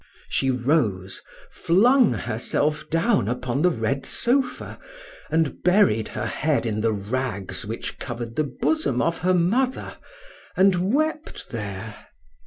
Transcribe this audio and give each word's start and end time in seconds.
She 0.29 0.49
rose, 0.49 1.21
flung 1.51 2.13
herself 2.13 2.89
down 2.89 3.27
upon 3.27 3.61
the 3.61 3.69
red 3.69 4.03
sofa, 4.03 4.79
and 5.29 5.61
buried 5.61 6.07
her 6.07 6.25
head 6.25 6.65
in 6.65 6.81
the 6.81 6.91
rags 6.91 7.67
which 7.67 7.99
covered 7.99 8.35
the 8.35 8.45
bosom 8.61 8.99
of 8.99 9.19
her 9.19 9.35
mother, 9.35 9.97
and 10.57 10.91
wept 10.91 11.51
there. 11.51 12.07